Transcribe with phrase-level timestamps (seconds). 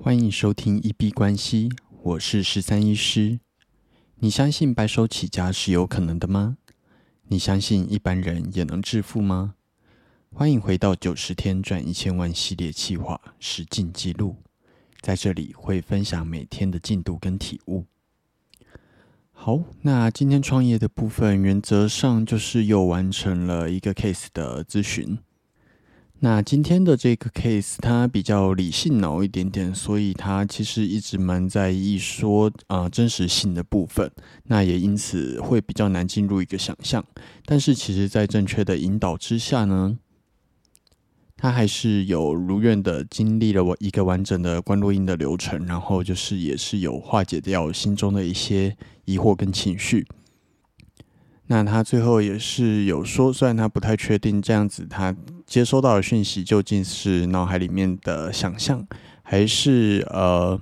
[0.00, 1.70] 欢迎收听一 B 关系，
[2.02, 3.38] 我是十三医师。
[4.16, 6.56] 你相信白手起家是有可能的吗？
[7.28, 9.54] 你相信一般人也能致富吗？
[10.32, 14.36] 欢迎回到九十天赚一千万系列企划实进记录，
[15.02, 17.84] 在这里会分享每天的进度跟体悟。
[19.30, 25.18] 好，那今天创业的部分，原则上就是又完成了一个 case 的咨询。
[26.24, 34.08] 那今天的这个 case，它比较理性脑一点点，所以它其实一直蛮在意说啊真实性的部分，
[34.44, 37.04] 那也因此会比较难进入一个想象。
[37.44, 39.98] 但是其实，在正确的引导之下呢，
[41.36, 50.06] 他还是有如愿的经历了我一个完整的关录音的流程，然后就是也是有化解掉心中的一些疑惑跟情绪。
[51.52, 55.14] 那他最后也是有说，虽然他不太确定这样子，他
[55.46, 58.86] 接收到的讯息究竟是脑海里面的想象，
[59.22, 60.58] 还是呃，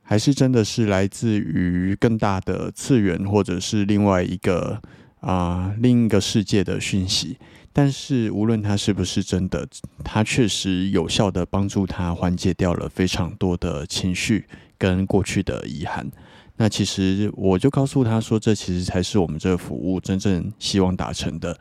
[0.00, 4.80] 还是真的是来自于更大的次元，或者是另外一个
[5.20, 7.36] 啊另一个世界的讯息。
[7.74, 9.68] 但是无论他是不是真的，
[10.02, 14.46] 他确实有效的帮助他缓解掉了非常多的情绪
[14.78, 16.10] 跟过去的遗憾。
[16.56, 21.58] 那其实我就告诉他说，这其实才是我们这个服务真正希望达成的。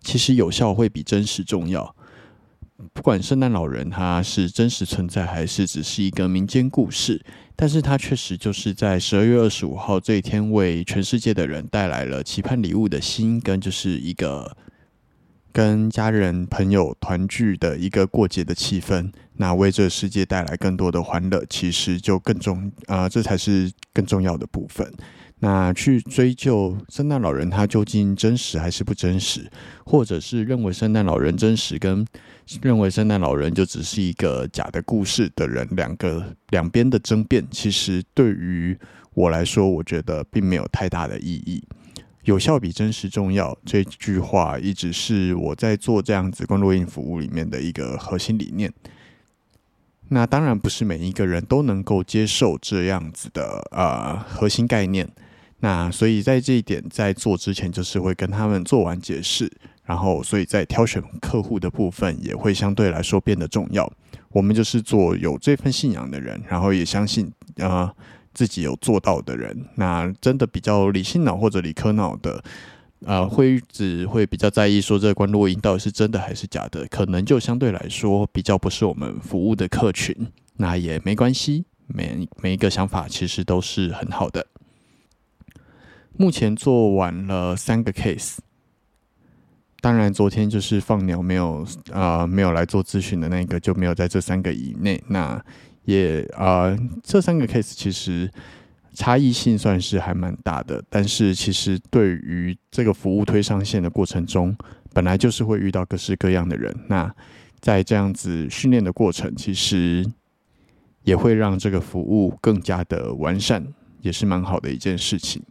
[0.00, 1.94] 其实有效会比真实重要。
[2.92, 7.24] 不管圣诞老人他是真实存在，还是只是一个民间故事，
[7.56, 14.56] 但是他确实就是在十二月二十五号这一天，为全世界的人带来了期盼礼物的心，跟就是一个。
[15.56, 24.92] 跟家人朋友团聚的一个过节的气氛，那为这个世界带来更多的欢乐，其实就更重啊，这才是更重要的部分。
[25.38, 29.50] 那去追究圣诞老人他究竟真实还是不真实，
[29.86, 32.06] 或者是认为圣诞老人真实，跟
[32.60, 38.78] 认为圣诞老人就只是一个假的故事的人，两个两边的争辩，其实对于
[39.14, 41.64] 我来说，我觉得并没有太大的意义。
[42.26, 48.72] 有效比真实重要，这句话一直是我在做这样子关录音服务里面的一个核心理念。
[50.08, 55.08] 那当然不是每一个人都能够接受这样子的呃核心概念。
[55.60, 59.48] 那所以在这一点在做之前，就是会跟他们做完解释，
[59.84, 63.88] 然后所以在挑选客户的部分也会相对来说变得重要。
[64.30, 67.94] 我们就是做有这份信仰的人，然后也相信啊。
[68.36, 72.44] 自己有做到的人，那真的比较理性脑或者理科脑的，
[73.06, 80.14] 呃，会只会比较在意说这关录音到底是真的还是假的，可能就相对来说比较不是我们服务的客群，
[80.58, 84.46] 那也没关系，每每一个想法其实都是很好的。
[86.18, 88.36] 目前做完了三个 case，
[89.80, 95.42] 当然昨天就是放鸟没有啊没有来做咨询的那个就没有在这三个以内，那。
[95.86, 98.30] 也啊，这三个 case 其实
[98.92, 104.56] 差异性算是还蛮大的，但是其实对于这个服务推上线的过程中，
[104.92, 106.74] 本来就是会遇到各式各样的人。
[106.88, 107.14] 那
[107.60, 110.04] 在这样子训练的过程，其实
[111.04, 113.66] 也会让这个服务更加的完善，
[114.00, 115.42] 也是蛮好的一件事情。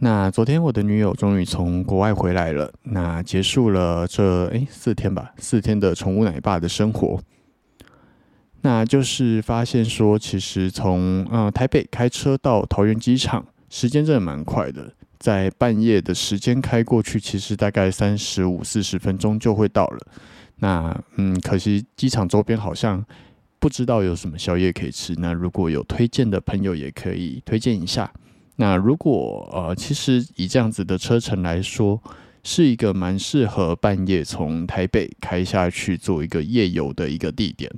[0.00, 7.20] 那昨天我的女友终于从国外回来了，那结束了这诶四天吧，四天的宠物奶爸的生活。
[8.62, 20.06] 那就是发现说，其实从呃台北开车到桃园机场，时间真的蛮快的，在半夜的时间开过去，其实大概三十五四十分钟就会到了。
[20.60, 23.04] 那嗯，可惜机场周边好像
[23.58, 25.12] 不知道有什么宵夜可以吃。
[25.18, 28.12] 那如果有推荐的朋友，也可以推荐一下。
[28.56, 32.00] 那如果呃，其实以这样子的车程来说，
[32.44, 37.68] 是一个蛮适合半夜从台北开下去做一个夜游的一个地点。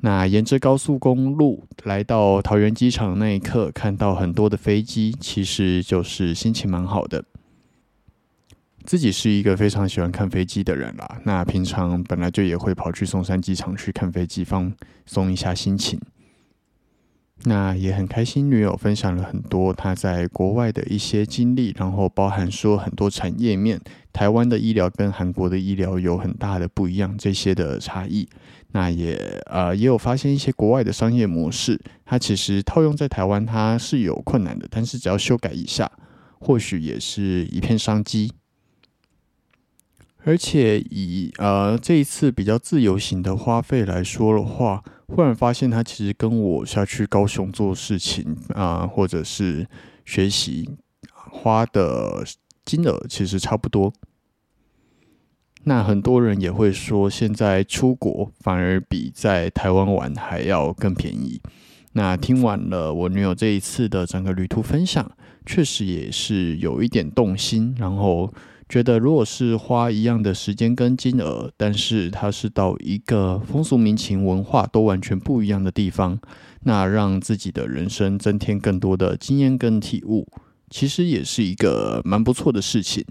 [0.00, 7.24] 那沿着高速公路来到桃园机场那一刻，看到很多的飞机，其实就是心情蛮好的。
[8.84, 14.72] 自己是一个非常喜欢看飞机的人啦，那平常本来就也会跑去松山机场去看飞机，放
[15.04, 16.00] 松一下心情。
[17.44, 23.80] 那也很开心，女友分享了很多她在国外的一些经历，然后包含说很多产业面，
[24.12, 28.28] 台湾的医疗跟韩国的医疗有很大的不一样，这些的差异。
[28.72, 29.14] 那也
[29.46, 35.90] 呃也有发现一些国外的商业模式，它其实套用在台湾它是有困难的，但是只要修改一下，
[36.40, 38.32] 或许也是一片商机。
[40.24, 49.66] 而且以呃这一次比较自由行的花费来说的话，忽然发现他其实跟我下去高雄做事情啊，或者是
[50.04, 50.68] 学习
[51.12, 52.24] 花的
[52.64, 53.92] 金额其实差不多。
[55.64, 61.40] 那很多人也会说，现在出国反而比在台湾玩还要更便宜。
[61.92, 65.10] 那听完了我女友这一次的整个旅途分享，
[65.44, 68.32] 确实也是有一点动心，然后
[68.68, 76.18] 觉得如果是花一样的时间跟金额，但是它是到一个风俗民情、文化都完全不一样的地方，
[76.64, 80.28] 那让自己的人生增添更多的经验跟体悟，
[80.68, 83.04] 其实也是一个蛮不错的事情。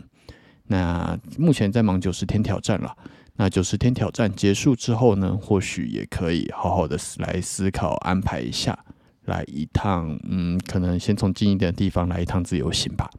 [0.68, 2.96] 那目前在忙九十天挑战了。
[3.40, 8.78] 那九十天挑战结束之后呢，或许也可以好好的来思考安排一下，
[9.26, 13.10] 来一趟，嗯，可能先从近一点的地方来一趟自由行吧。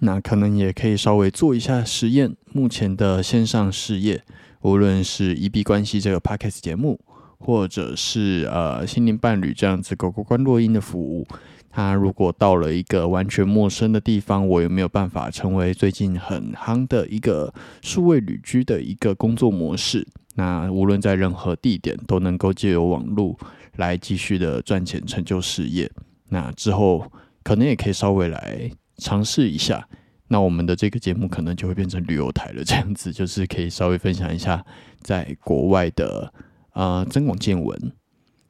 [0.00, 2.34] 那可能也可以稍微做一下实验。
[2.52, 4.22] 目前的线上事业，
[4.62, 6.98] 无论是一币关系这个 podcast 节目，
[7.38, 11.26] 或者是呃心灵伴侣这样子狗狗关落音的服务。
[11.72, 20.04] 它如果到了一个完全陌生的地方，我有没有办法成为最近很夯的一个数位旅居的一个工作模式？
[20.34, 23.38] 那无论在任何地点都能够借由网络
[23.76, 25.88] 来继续的赚钱成就事业。
[26.30, 27.10] 那之后
[27.44, 28.68] 可能也可以稍微来
[29.00, 29.88] 尝试一下。
[30.28, 34.64] 那我们的这个节目可能就会变成旅游台了，这样子就是可以稍微分享一下
[35.00, 36.32] 在国外的
[36.74, 37.92] 呃增广见闻。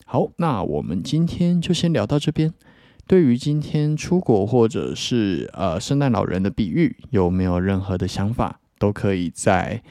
[0.05, 2.53] 好，那我们今天就先聊到这边。
[3.07, 9.83] 对于今天出国或者是呃圣诞老人的比喻，有没有任何的想法，都可以在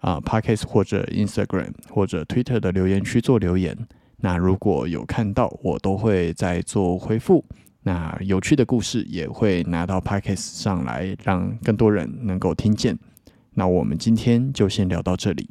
[0.00, 3.86] 啊 Podcast 或者 Instagram 或者 Twitter 的留言区做留言。
[4.18, 7.44] 那如果有看到，我都会在做回复。
[7.86, 12.98] 那有趣的故事也会拿到 Podcast 上来，让更多人能够听见。
[13.54, 15.48] 那我们今天就先聊到这里。